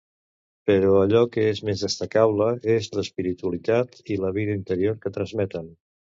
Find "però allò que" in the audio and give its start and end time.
0.69-1.41